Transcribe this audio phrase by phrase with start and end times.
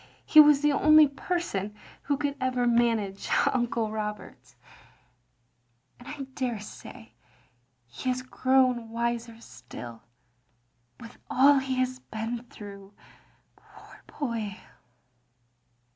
[0.25, 4.55] He was the only person who could ever manage ii8 THE LONELY LADY Uncle Roberts.
[5.99, 7.11] And I daresay
[7.85, 10.01] he has grown wiser still,
[10.99, 12.95] with all he has been through,
[13.67, 14.57] poor boy."